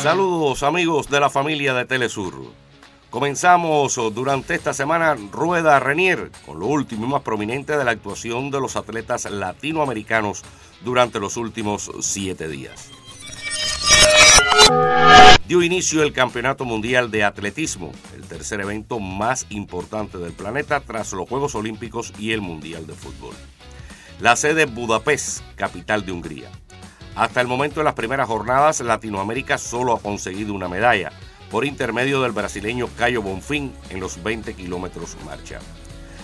[0.00, 2.34] Saludos amigos de la familia de Telesur.
[3.10, 8.52] Comenzamos durante esta semana Rueda Renier con lo último y más prominente de la actuación
[8.52, 10.44] de los atletas latinoamericanos
[10.84, 12.92] durante los últimos siete días.
[15.46, 21.12] Dio inicio el Campeonato Mundial de Atletismo, el tercer evento más importante del planeta tras
[21.12, 23.34] los Juegos Olímpicos y el Mundial de Fútbol.
[24.20, 26.50] La sede Budapest, capital de Hungría.
[27.14, 31.12] Hasta el momento de las primeras jornadas, Latinoamérica solo ha conseguido una medalla
[31.50, 35.60] por intermedio del brasileño Cayo Bonfín en los 20 kilómetros marcha.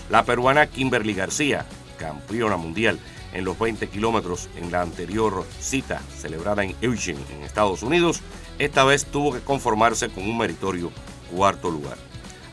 [0.09, 1.67] La peruana Kimberly García,
[1.99, 2.99] campeona mundial
[3.33, 8.23] en los 20 kilómetros en la anterior cita celebrada en Eugene, en Estados Unidos,
[8.59, 10.91] esta vez tuvo que conformarse con un meritorio
[11.35, 11.97] cuarto lugar.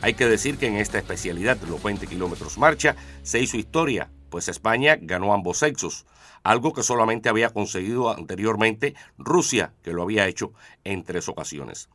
[0.00, 4.10] Hay que decir que en esta especialidad de los 20 kilómetros marcha se hizo historia,
[4.30, 6.06] pues España ganó ambos sexos,
[6.44, 10.52] algo que solamente había conseguido anteriormente Rusia, que lo había hecho
[10.84, 11.88] en tres ocasiones.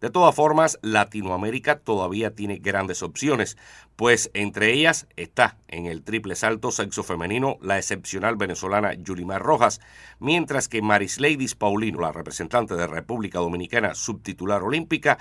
[0.00, 3.56] De todas formas, Latinoamérica todavía tiene grandes opciones,
[3.96, 9.80] pues entre ellas está en el triple salto sexo femenino la excepcional venezolana Yulimar Rojas,
[10.20, 15.18] mientras que Marisleidis Paulino, la representante de República Dominicana subtitular olímpica,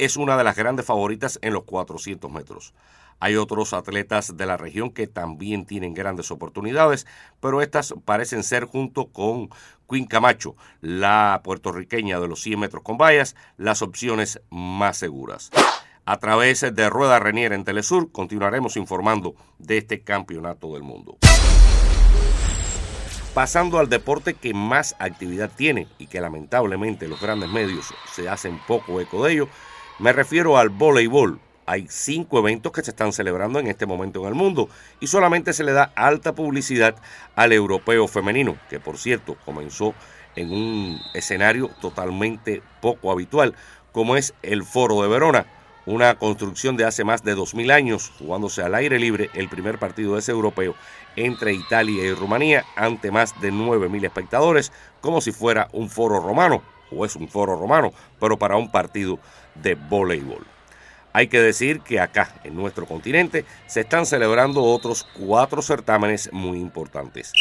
[0.00, 2.72] es una de las grandes favoritas en los 400 metros.
[3.18, 7.06] Hay otros atletas de la región que también tienen grandes oportunidades,
[7.38, 9.50] pero estas parecen ser junto con
[9.86, 15.50] Quinn Camacho, la puertorriqueña de los 100 metros con vallas, las opciones más seguras.
[16.06, 21.18] A través de Rueda Renier en Telesur continuaremos informando de este campeonato del mundo.
[23.34, 28.58] Pasando al deporte que más actividad tiene y que lamentablemente los grandes medios se hacen
[28.66, 29.48] poco eco de ello,
[30.00, 34.28] me refiero al voleibol, hay cinco eventos que se están celebrando en este momento en
[34.28, 36.96] el mundo y solamente se le da alta publicidad
[37.36, 39.94] al europeo femenino, que por cierto comenzó
[40.36, 43.54] en un escenario totalmente poco habitual,
[43.92, 45.46] como es el Foro de Verona,
[45.84, 50.14] una construcción de hace más de 2.000 años, jugándose al aire libre el primer partido
[50.14, 50.74] de ese europeo
[51.16, 54.72] entre Italia y Rumanía ante más de 9.000 espectadores,
[55.02, 59.18] como si fuera un foro romano, o es un foro romano, pero para un partido
[59.54, 60.46] de voleibol.
[61.12, 66.58] Hay que decir que acá, en nuestro continente, se están celebrando otros cuatro certámenes muy
[66.60, 67.32] importantes.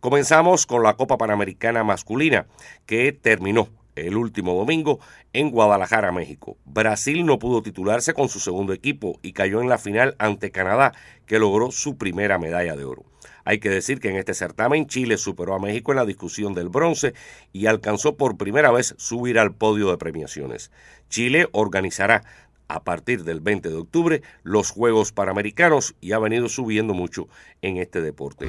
[0.00, 2.46] Comenzamos con la Copa Panamericana Masculina,
[2.86, 5.00] que terminó el último domingo
[5.32, 6.56] en Guadalajara, México.
[6.64, 10.92] Brasil no pudo titularse con su segundo equipo y cayó en la final ante Canadá,
[11.26, 13.04] que logró su primera medalla de oro.
[13.44, 16.68] Hay que decir que en este certamen Chile superó a México en la discusión del
[16.68, 17.14] bronce
[17.52, 20.72] y alcanzó por primera vez subir al podio de premiaciones.
[21.08, 22.24] Chile organizará
[22.68, 27.28] a partir del 20 de octubre los Juegos Panamericanos y ha venido subiendo mucho
[27.62, 28.48] en este deporte.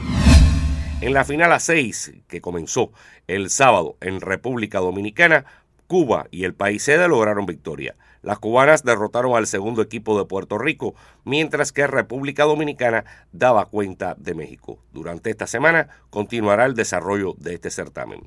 [0.99, 2.91] En la final a 6 que comenzó
[3.27, 5.45] el sábado en República Dominicana,
[5.85, 7.95] Cuba y el país sede lograron victoria.
[8.23, 14.15] Las cubanas derrotaron al segundo equipo de Puerto Rico, mientras que República Dominicana daba cuenta
[14.17, 14.79] de México.
[14.91, 18.21] Durante esta semana continuará el desarrollo de este certamen.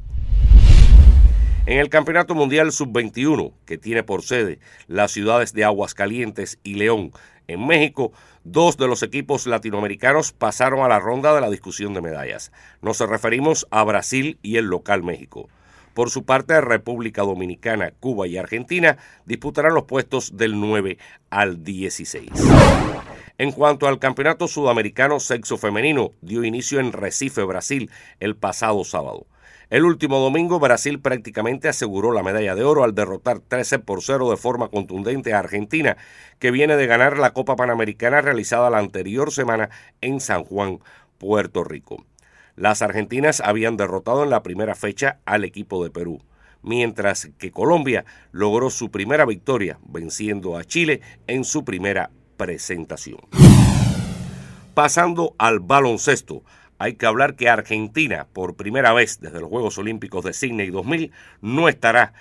[1.67, 7.13] En el Campeonato Mundial Sub-21, que tiene por sede las ciudades de Aguascalientes y León,
[7.53, 8.13] en México,
[8.45, 12.53] dos de los equipos latinoamericanos pasaron a la ronda de la discusión de medallas.
[12.83, 15.49] Nos referimos a Brasil y el local México.
[15.95, 18.97] Por su parte, República Dominicana, Cuba y Argentina
[19.27, 20.99] disputarán los puestos del 9
[21.31, 22.31] al 16.
[23.39, 27.91] En cuanto al Campeonato Sudamericano Sexo Femenino, dio inicio en Recife, Brasil,
[28.21, 29.27] el pasado sábado.
[29.71, 34.29] El último domingo Brasil prácticamente aseguró la medalla de oro al derrotar 13 por 0
[34.29, 35.97] de forma contundente a Argentina,
[36.41, 39.71] que viene de ganar la Copa Panamericana realizada la anterior semana
[40.01, 40.81] en San Juan,
[41.19, 42.05] Puerto Rico.
[42.57, 46.21] Las argentinas habían derrotado en la primera fecha al equipo de Perú,
[46.63, 53.21] mientras que Colombia logró su primera victoria venciendo a Chile en su primera presentación.
[54.75, 56.43] Pasando al baloncesto,
[56.81, 61.13] hay que hablar que Argentina, por primera vez desde los Juegos Olímpicos de Sydney 2000,
[61.43, 62.15] no estará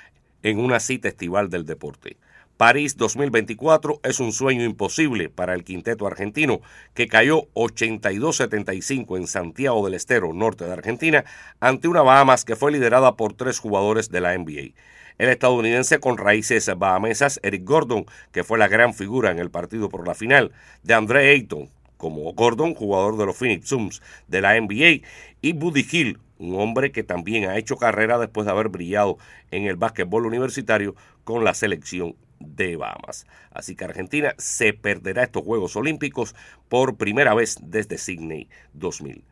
[0.43, 2.17] en una cita estival del deporte.
[2.57, 6.59] París 2024 es un sueño imposible para el quinteto argentino,
[6.93, 11.23] que cayó 82-75 en Santiago del Estero, norte de Argentina,
[11.61, 14.73] ante una Bahamas que fue liderada por tres jugadores de la NBA.
[15.19, 19.87] El estadounidense con raíces bahamesas Eric Gordon, que fue la gran figura en el partido
[19.87, 20.51] por la final,
[20.83, 25.05] de André Ayton, como Gordon, jugador de los Phoenix Suns de la NBA,
[25.41, 29.17] y Buddy Hill, un hombre que también ha hecho carrera después de haber brillado
[29.51, 33.27] en el básquetbol universitario con la selección de Bahamas.
[33.51, 36.35] Así que Argentina se perderá estos Juegos Olímpicos
[36.69, 39.25] por primera vez desde Sydney 2000.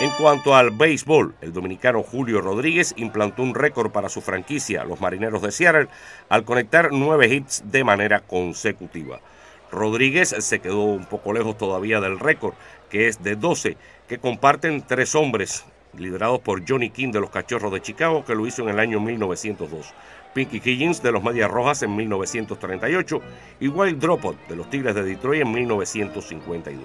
[0.00, 5.00] En cuanto al béisbol, el dominicano Julio Rodríguez implantó un récord para su franquicia, los
[5.00, 5.88] Marineros de Seattle,
[6.30, 9.20] al conectar nueve hits de manera consecutiva.
[9.70, 12.54] Rodríguez se quedó un poco lejos todavía del récord,
[12.90, 13.76] que es de 12,
[14.08, 15.64] que comparten tres hombres,
[15.96, 19.00] liderados por Johnny King de los Cachorros de Chicago, que lo hizo en el año
[19.00, 19.92] 1902.
[20.34, 23.20] Pinky Higgins de los Medias Rojas en 1938
[23.60, 26.84] y Wild Dropot de los Tigres de Detroit en 1952.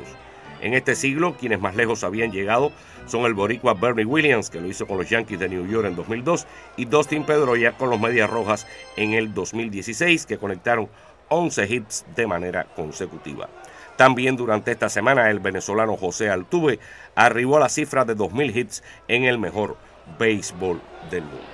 [0.62, 2.72] En este siglo, quienes más lejos habían llegado
[3.06, 5.96] son el boricua Bernie Williams, que lo hizo con los Yankees de New York en
[5.96, 6.48] 2002,
[6.78, 8.66] y Dustin Pedroia con los Medias Rojas
[8.96, 10.88] en el 2016, que conectaron
[11.30, 13.50] 11 hits de manera consecutiva.
[13.96, 16.80] También durante esta semana el venezolano José Altuve
[17.16, 19.78] arribó a la cifra de 2.000 hits en el mejor
[20.18, 20.82] béisbol
[21.12, 21.54] del mundo.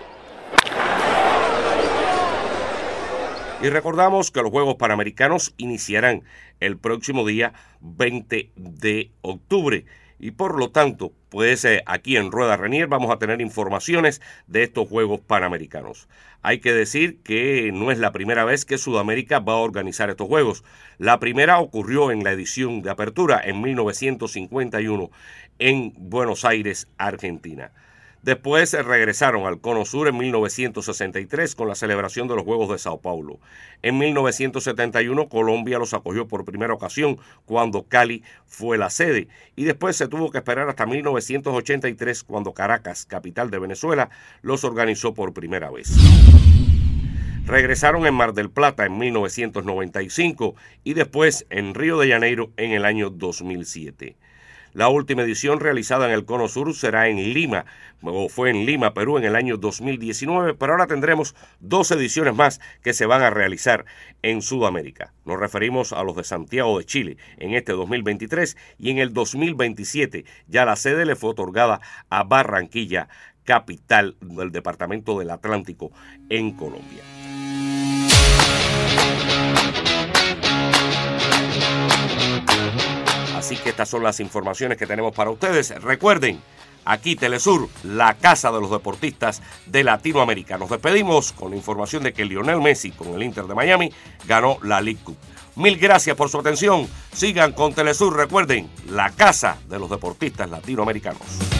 [3.62, 6.24] Y recordamos que los Juegos Panamericanos iniciarán
[6.62, 7.52] el próximo día
[7.82, 9.86] 20 de octubre.
[10.20, 14.88] Y por lo tanto, pues aquí en Rueda Renier vamos a tener informaciones de estos
[14.90, 16.10] Juegos Panamericanos.
[16.42, 20.28] Hay que decir que no es la primera vez que Sudamérica va a organizar estos
[20.28, 20.64] Juegos.
[20.98, 25.10] La primera ocurrió en la edición de apertura en 1951
[25.60, 27.72] en Buenos Aires, Argentina.
[28.22, 33.00] Después regresaron al Cono Sur en 1963 con la celebración de los Juegos de Sao
[33.00, 33.40] Paulo.
[33.82, 39.96] En 1971 Colombia los acogió por primera ocasión cuando Cali fue la sede y después
[39.96, 44.10] se tuvo que esperar hasta 1983 cuando Caracas, capital de Venezuela,
[44.42, 45.96] los organizó por primera vez.
[47.46, 52.86] Regresaron en Mar del Plata en 1995 y después en Río de Janeiro en el
[52.86, 54.18] año 2007.
[54.74, 57.66] La última edición realizada en el Cono Sur será en Lima,
[58.02, 62.62] o fue en Lima, Perú, en el año 2019, pero ahora tendremos dos ediciones más
[62.84, 63.86] que se van a realizar
[64.22, 65.14] en Sudamérica.
[65.26, 70.26] Nos referimos a los de Santiago de Chile en este 2023 y en el 2027
[70.48, 73.10] ya la sede le fue otorgada a Barranquilla,
[73.44, 75.92] capital del Departamento del Atlántico
[76.30, 77.04] en Colombia.
[83.50, 85.72] Así que estas son las informaciones que tenemos para ustedes.
[85.82, 86.40] Recuerden,
[86.86, 90.60] aquí Telesur, la casa de los deportistas de Latinoamérica.
[90.60, 93.92] Nos despedimos con la información de que Lionel Messi con el Inter de Miami
[94.28, 95.18] ganó la League Cup.
[95.56, 96.88] Mil gracias por su atención.
[97.12, 98.16] Sigan con Telesur.
[98.16, 101.59] Recuerden, la casa de los deportistas latinoamericanos.